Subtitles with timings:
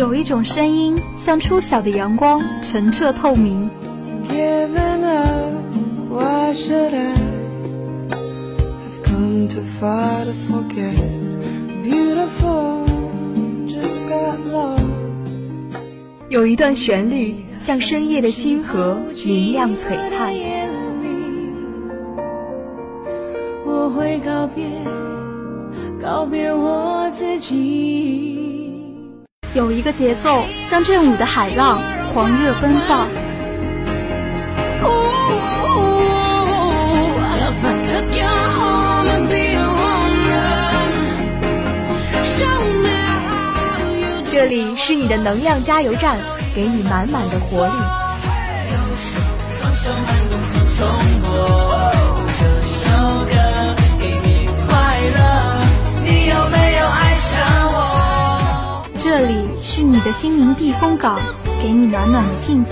[0.00, 3.68] 有一种声音，像初晓的阳光，澄澈透明。
[16.30, 20.32] 有一段旋律，像深夜的星河，明亮璀璨。
[23.66, 24.64] 我会告别，
[26.00, 28.69] 告别我自己。
[29.52, 31.82] 有一个节奏，像振舞的海浪，
[32.12, 33.08] 狂热奔放。
[44.28, 46.16] 这里是你的能量加油站，
[46.54, 48.09] 给你满满的活力。
[59.12, 61.18] 这里是你的心灵避风港，
[61.60, 62.70] 给你暖暖的幸福。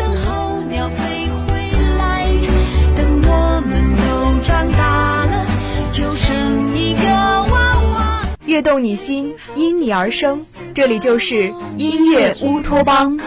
[8.47, 10.41] 越动你心，因你而生。
[10.72, 13.19] 这里就是音乐乌托邦。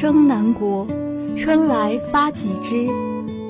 [0.00, 0.86] 生南国，
[1.36, 2.86] 春来发几枝。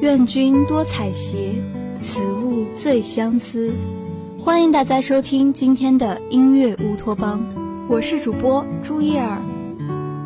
[0.01, 1.53] 愿君多采撷，
[2.01, 3.71] 此物最相思。
[4.43, 7.39] 欢迎大家收听今天的音乐乌托邦，
[7.87, 9.43] 我是主播朱叶儿，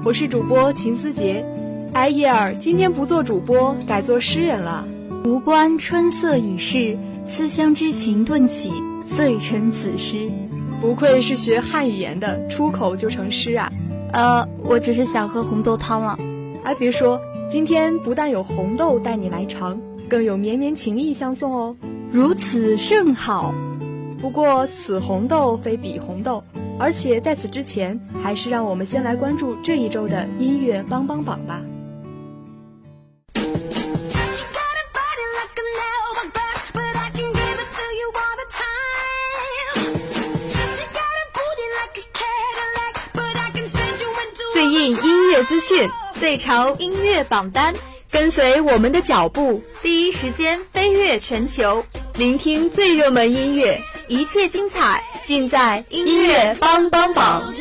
[0.05, 1.45] 我是主播秦思杰。
[1.93, 4.87] 哎，叶儿，今天不做主播，改做诗人了。
[5.25, 8.73] 无关春色已逝，思乡之情顿起，
[9.05, 10.31] 遂成此诗。
[10.81, 13.73] 不愧是学汉语言的，出口就成诗啊。
[14.13, 16.19] 呃，我只是想喝红豆汤了。
[16.65, 21.75] 哎，别说，今天不但有红豆带你来尝，更有绵绵情意相送哦。
[22.11, 23.55] 如此甚好。
[24.21, 26.45] 不过此红豆非彼红豆，
[26.79, 31.63] 而且在此之前，还是让我们先来关注这一周的音乐帮帮榜吧。
[44.73, 47.75] 音乐资讯最潮音乐榜单，
[48.11, 51.85] 跟随我们的脚步，第一时间飞跃全球，
[52.15, 53.79] 聆听最热门音乐，
[54.09, 57.53] 一切精彩尽在音乐帮帮榜。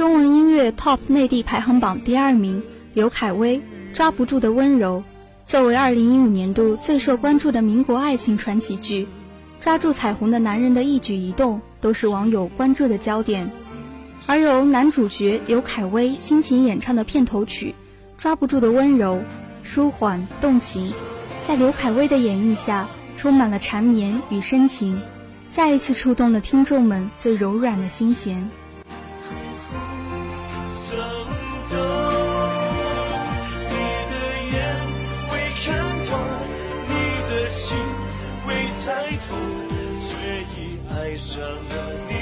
[0.00, 2.62] 中文音乐 TOP 内地排行榜第二名，
[2.94, 3.58] 刘恺威
[3.92, 5.04] 《抓不住的温柔》。
[5.44, 9.06] 作为2015年度最受关注的民国爱情传奇剧，
[9.60, 13.50] 抓住彩虹的男人的一举一动都是网友关注的焦点。
[14.24, 17.74] 而由男主角刘恺威倾情演唱的片头曲
[18.22, 19.16] 《抓不住的温柔》，
[19.62, 20.94] 舒缓动情，
[21.46, 24.98] 在刘恺威的演绎下，充满了缠绵与深情，
[25.50, 28.48] 再一次触动了听众们最柔软的心弦。
[38.82, 39.38] 太痛，
[40.00, 42.14] 却已爱上了你。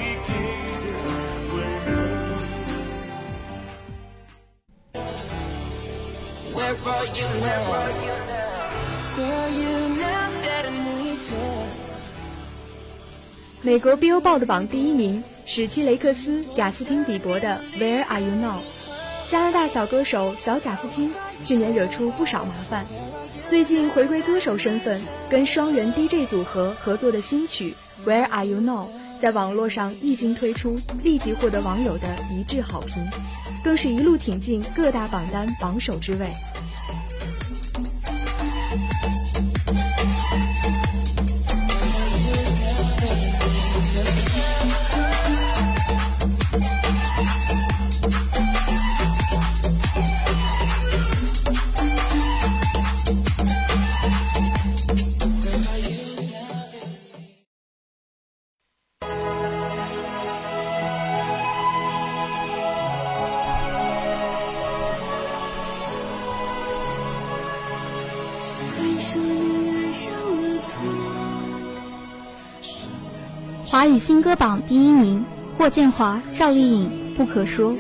[13.63, 18.61] 美国 Billboard 榜第一名，史基雷克斯、贾斯汀比伯的《Where Are You Now》。
[19.29, 21.13] 加拿大小歌手小贾斯汀
[21.43, 22.87] 去年惹出不少麻烦，
[23.49, 25.01] 最近回归歌手身份，
[25.31, 27.75] 跟双人 DJ 组合合作的新曲
[28.07, 28.87] 《Where Are You Now》
[29.19, 33.09] 在网络上一经推出，立即获得网友的一致好评，
[33.65, 36.31] 更是一路挺进各大榜单榜首之位。
[73.71, 75.27] 华语新歌榜第一名，
[75.59, 77.73] 霍建华、赵丽颖，《不可说》。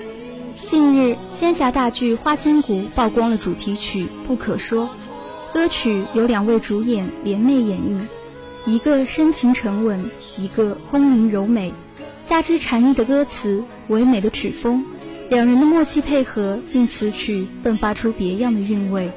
[0.54, 4.84] 近日，仙侠大剧《花千骨》曝光了主题曲《不可说》，
[5.54, 8.02] 歌曲由两位主演联袂演绎，
[8.66, 11.72] 一个深情沉稳，一个空灵柔美，
[12.26, 14.84] 加之禅意的歌词、唯美的曲风，
[15.30, 19.10] 两人的默契配合令此曲迸发出别样的韵味。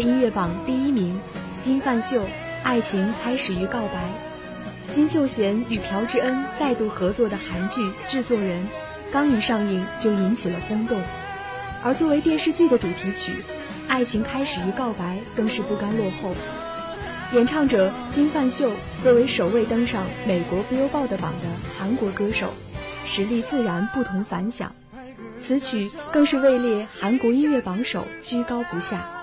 [0.00, 1.20] 音乐榜第一名，
[1.62, 2.22] 金范秀，
[2.62, 4.10] 《爱情开始于告白》。
[4.92, 8.62] 金秀贤与朴智恩再度合作的韩剧《制作人》，
[9.12, 11.00] 刚一上映就引起了轰动。
[11.82, 13.32] 而作为电视剧的主题曲，
[13.88, 16.34] 《爱情开始于告白》更是不甘落后。
[17.32, 18.72] 演唱者金范秀
[19.02, 21.48] 作为首位登上美国 Billboard 榜的
[21.78, 22.54] 韩国歌手，
[23.04, 24.74] 实力自然不同凡响。
[25.38, 29.17] 此曲更是位列韩国音乐榜首，居高不下。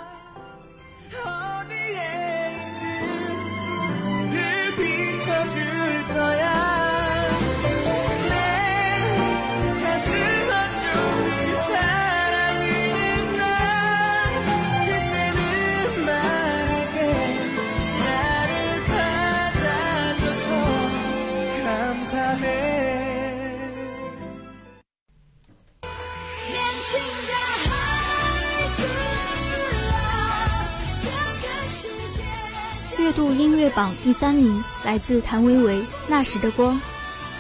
[33.76, 36.76] 榜第三名来自谭维维《那时的光》，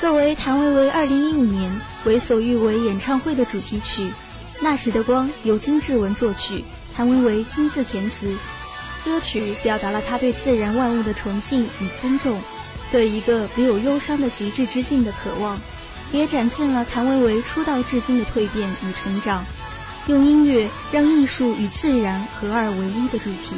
[0.01, 4.09] 作为谭维维2015年为所欲为演唱会的主题曲，
[4.59, 8.35] 《那时的光》由金志文作曲，谭维维亲自填词。
[9.05, 12.41] 歌曲表达了他对自然万物的崇敬与尊重，
[12.91, 15.61] 对一个没有忧伤的极致之境的渴望，
[16.11, 19.45] 也展现了谭维维出道至今的蜕变与成长，
[20.07, 23.55] 用音乐让艺术与自然合二为一的主题。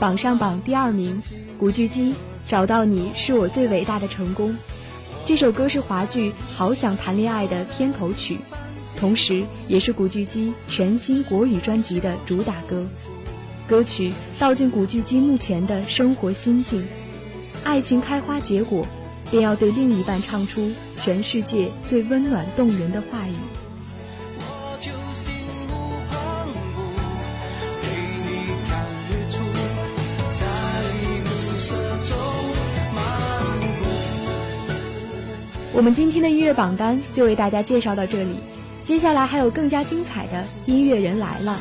[0.00, 1.20] 榜上榜第二名，
[1.58, 2.12] 古巨基
[2.46, 4.50] 《找到你是我最伟大的成功》。
[5.26, 8.38] 这首歌是华剧《好想谈恋爱》的片头曲，
[8.96, 12.86] 同时也是古巨基全新国语专辑的主打歌。
[13.68, 16.82] 歌曲道尽古巨基目前的生活心境：
[17.62, 18.86] 爱情开花结果，
[19.30, 23.34] 便要对另一半唱出全世界最温暖动人的话语。
[35.80, 38.34] 我们今天的音乐榜单就为大家介绍到这里，
[38.84, 41.58] 接下来还有更加精彩的音乐人来了。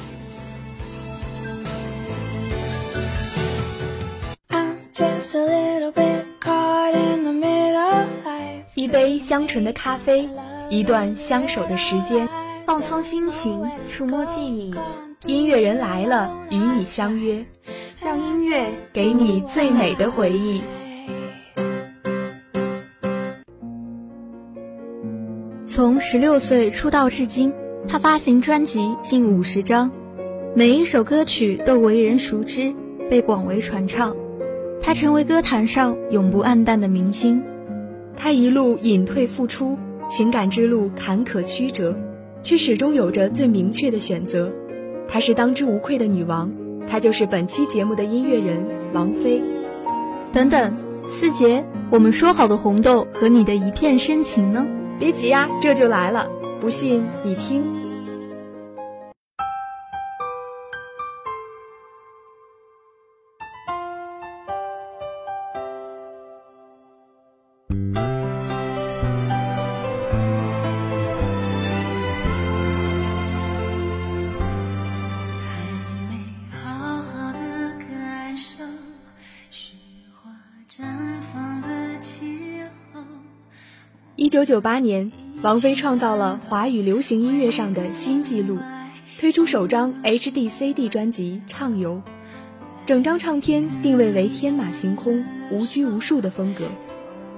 [8.76, 10.30] 一杯香醇的咖啡，
[10.70, 12.28] 一段相守的时间，
[12.66, 14.76] 放松心情，触摸记忆。
[15.28, 17.46] 音乐人来了，与你相约，
[18.02, 20.62] 让音乐给你最美的回忆。
[25.80, 27.54] 从十六岁出道至今，
[27.88, 29.90] 他发行专辑近五十张，
[30.54, 32.76] 每一首歌曲都为人熟知，
[33.10, 34.14] 被广为传唱。
[34.82, 37.42] 他成为歌坛上永不黯淡的明星。
[38.18, 39.78] 他一路隐退复出，
[40.10, 41.96] 情感之路坎坷曲折，
[42.42, 44.52] 却始终有着最明确的选择。
[45.08, 46.52] 她是当之无愧的女王，
[46.90, 49.42] 她就是本期节目的音乐人王菲。
[50.34, 50.76] 等等，
[51.08, 54.68] 思杰，我们说好的红豆和你的一片深情呢？
[55.00, 56.30] 别急呀，这就来了。
[56.60, 57.79] 不信你听。
[84.22, 88.58] 一九九八年，王菲创造了华语流行音乐上的新纪录，
[89.18, 91.94] 推出首张 HD CD 专辑《畅游》，
[92.86, 96.66] 整张唱片定位为天马行空、无拘无束的风格，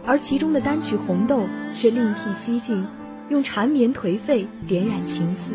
[0.08, 1.42] 而其中的单曲《红豆》
[1.76, 2.88] 却另辟蹊径，
[3.30, 5.54] 用缠绵颓废点染情思。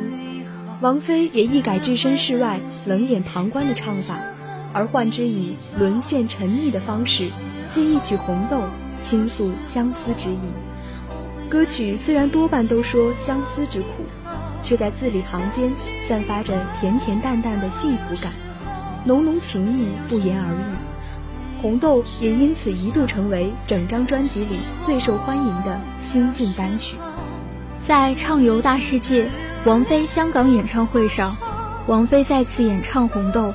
[0.81, 4.17] 王菲也一改置身事外、冷眼旁观的唱法，
[4.73, 7.27] 而换之以沦陷沉溺的方式，
[7.69, 8.59] 借一曲《红豆》
[9.01, 10.39] 倾诉相思之意。
[11.49, 13.87] 歌曲虽然多半都说相思之苦，
[14.63, 15.73] 却在字里行间
[16.03, 18.33] 散发着甜甜淡淡的幸福感，
[19.05, 20.59] 浓浓情意不言而喻。
[21.63, 26.97] 《红豆》也因此一度成为整张专辑里最受欢迎的新晋单曲。
[27.85, 29.29] 在畅游大世界。
[29.65, 31.37] 王菲香港演唱会上，
[31.89, 33.49] 王菲再次演唱《红豆》，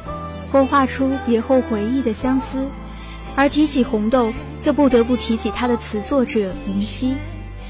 [0.51, 2.67] 勾画出别后回忆的相思。
[3.33, 4.27] 而提起《红豆》，
[4.59, 7.15] 就不得不提起她的词作者林夕。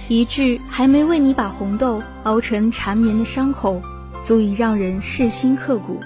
[0.07, 3.81] 一句“还没为你把红豆熬成缠绵的伤口”，
[4.21, 5.99] 足以让人噬心刻骨。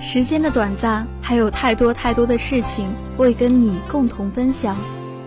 [0.00, 2.88] 时间的短暂，还有太多太多的事情
[3.18, 4.76] 未跟你共同分享。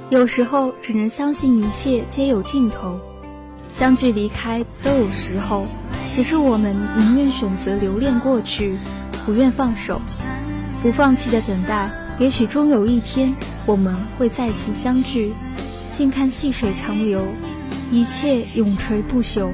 [0.09, 2.99] 有时候，只能相信一切皆有尽头。
[3.69, 5.65] 相聚离开都有时候，
[6.13, 8.77] 只是我们宁愿选择留恋过去，
[9.25, 10.01] 不愿放手，
[10.81, 11.89] 不放弃的等待。
[12.19, 13.33] 也许终有一天，
[13.65, 15.33] 我们会再次相聚。
[15.91, 17.25] 静看细水长流，
[17.91, 19.51] 一切永垂不朽。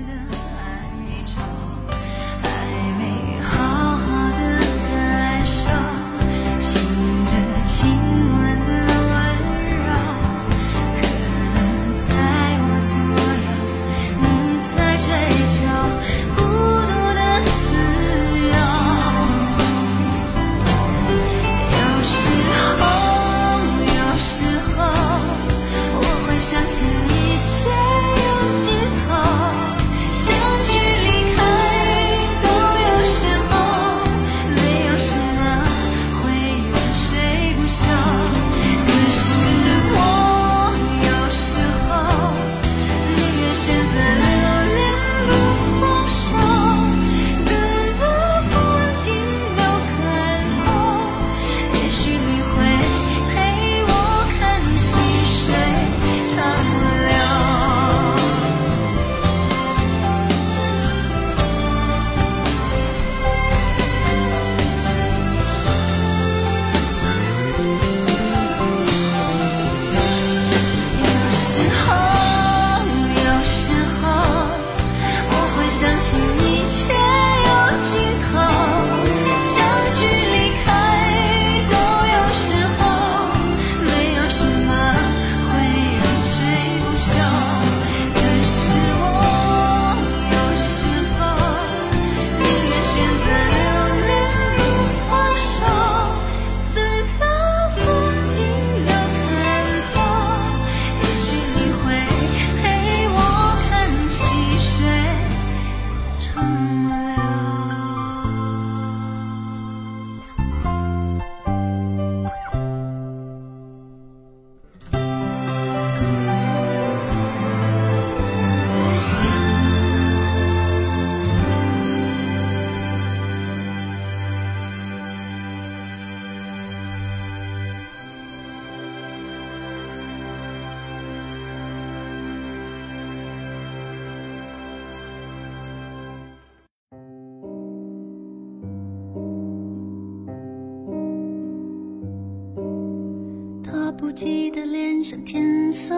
[143.97, 145.95] 不羁的脸上天色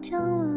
[0.00, 0.48] 将晚，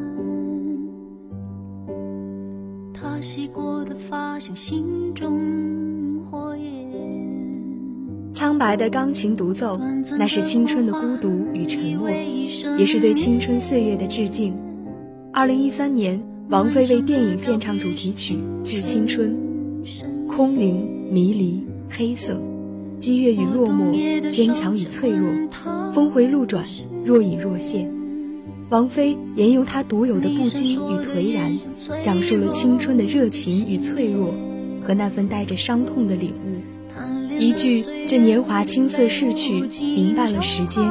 [2.93, 6.73] 他洗过的发像心中火焰。
[8.31, 9.79] 苍白的钢琴独奏，
[10.17, 12.09] 那是青春的孤独与沉默，
[12.77, 14.53] 也是对青春岁月的致敬。
[15.31, 19.35] 二零一三年，王菲为电影献唱主题曲《致青春》，
[20.27, 22.39] 空灵、迷离、黑色。
[23.03, 25.29] 激越与落寞，坚强与脆弱，
[25.91, 26.63] 峰回路转，
[27.03, 27.91] 若隐若现。
[28.69, 31.60] 王菲沿用她独有的不羁与颓然，
[32.01, 34.33] 讲述了青春的热情与脆弱，
[34.88, 36.62] 和那份带着伤痛的领悟。
[37.38, 40.89] 一句“这年华青涩逝去，明白了时间”，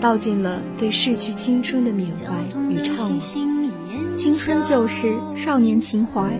[0.00, 2.32] 道尽了对逝去青春的缅怀
[2.70, 4.14] 与怅惘。
[4.14, 6.32] 青春就是少年情怀，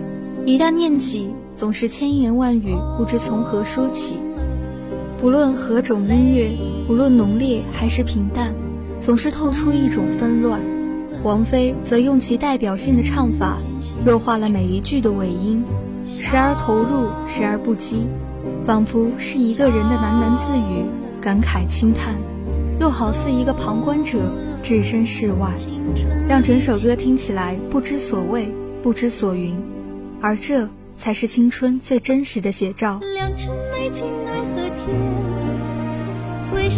[0.43, 4.15] 一旦念起，总是千言万语，不知从何说起。
[5.23, 6.51] 无论何种音乐，
[6.89, 8.53] 无论浓烈还是平淡，
[8.97, 10.59] 总是透出一种纷乱。
[11.23, 13.57] 王菲则用其代表性的唱法，
[14.05, 15.63] 弱化了每一句的尾音，
[16.05, 17.99] 时而投入，时而不羁，
[18.65, 20.83] 仿佛是一个人的喃喃自语、
[21.21, 22.15] 感慨轻叹，
[22.81, 24.19] 又好似一个旁观者
[24.61, 25.53] 置身事外，
[26.27, 29.55] 让整首歌听起来不知所谓、不知所云，
[30.19, 32.99] 而这才是青春最真实的写照。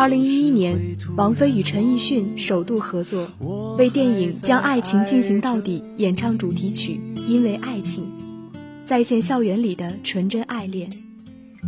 [0.00, 3.30] 二零一一年，王菲与陈奕迅首度合作，
[3.76, 8.04] 为电影《将爱情进行到底》演唱主题曲《因为爱情》，
[8.86, 10.88] 再现校园里的纯真爱恋。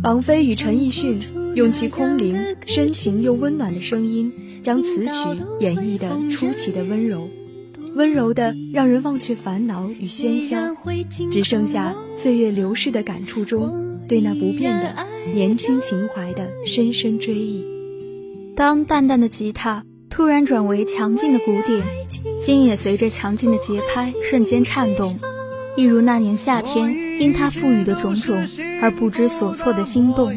[0.01, 1.19] 王菲与陈奕迅
[1.53, 5.11] 用其空灵、深情又温暖的声音，将此曲
[5.59, 7.29] 演绎的出奇的温柔，
[7.93, 10.57] 温柔的让人忘却烦恼与喧嚣，
[11.31, 17.63] 只剩下岁月流逝的感触中，对那不变的年轻情怀的深深追忆。
[18.55, 21.83] 当淡淡的吉他突然转为强劲的鼓点，
[22.37, 25.17] 心也随着强劲的节拍瞬间颤动，
[25.75, 28.35] 一如那年夏天因他赋予的种种
[28.79, 30.31] 而不知所措的心动。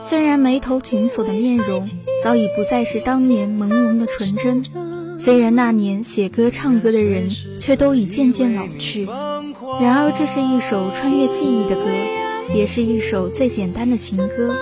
[0.00, 1.88] 虽然眉头紧锁的面容
[2.22, 4.64] 早已不再是当年朦胧的纯真，
[5.16, 7.28] 虽然那年写歌唱歌的人
[7.58, 9.04] 却都已渐渐老去，
[9.80, 11.82] 然而这是一首穿越记忆的歌，
[12.54, 14.54] 也是一首最简单的情歌。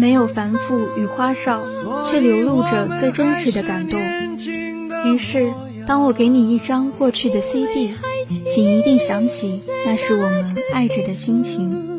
[0.00, 1.62] 没有繁复与花哨，
[2.10, 4.00] 却流露着最真实的感动。
[5.04, 5.52] 于是，
[5.86, 7.94] 当我给你一张过去的 CD，
[8.46, 11.89] 请一定想起那是我们爱着的心情。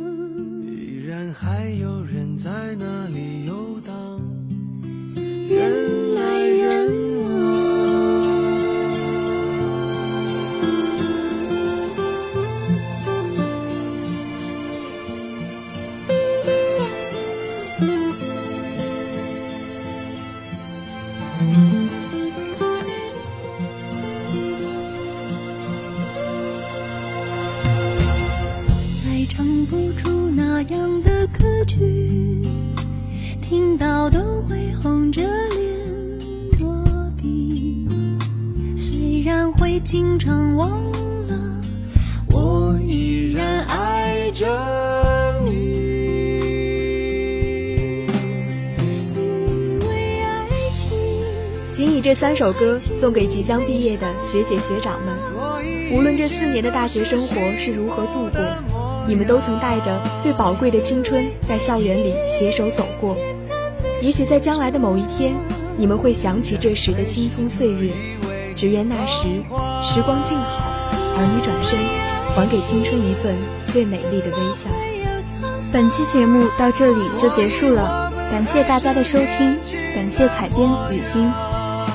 [44.41, 44.47] 着
[45.45, 45.69] 你。
[51.73, 55.13] 仅以这三首歌送给即将毕业的学姐学长们，
[55.93, 58.41] 无论这四年的大学生活是如何度过，
[59.07, 63.15] 你们都曾带着最宝贵的青春在校园里携手走过。
[64.01, 65.35] 也许在将来的某一天，
[65.77, 67.93] 你们会想起这时的青葱岁月。
[68.55, 69.27] 只愿那时
[69.83, 70.63] 时光静好，
[71.15, 71.79] 而你转身，
[72.35, 73.35] 还给青春一份
[73.67, 74.69] 最美丽的微笑。
[75.71, 79.57] 本期节目到这里就结束了，感谢大家的收听，
[79.95, 81.31] 感谢采编雨欣，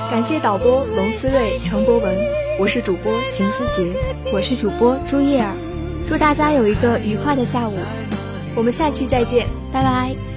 [0.09, 2.15] 感谢导播龙思睿、程博文，
[2.59, 3.95] 我是主播秦思杰，
[4.31, 5.53] 我是主播朱叶儿，
[6.07, 7.77] 祝大家有一个愉快的下午，
[8.55, 10.36] 我们下期再见，拜拜。